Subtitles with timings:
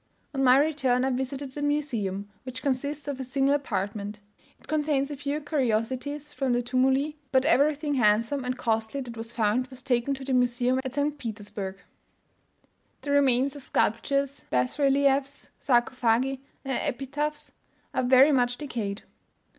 [0.33, 4.19] On my return, I visited the Museum, which consists of a single apartment.
[4.59, 9.31] It contains a few curiosities from the tumuli, but everything handsome and costly that was
[9.31, 11.19] found was taken to the Museum at St.
[11.19, 11.77] Petersburgh.
[13.01, 17.51] The remains of sculptures, bas reliefs, sarcophagi, and epitaphs
[17.93, 19.03] are very much decayed.